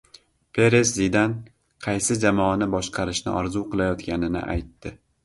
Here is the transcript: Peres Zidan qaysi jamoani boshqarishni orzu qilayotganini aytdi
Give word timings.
Peres 0.57 0.93
Zidan 0.93 1.35
qaysi 1.87 2.17
jamoani 2.23 2.69
boshqarishni 2.71 3.35
orzu 3.43 3.63
qilayotganini 3.75 4.43
aytdi 4.57 4.95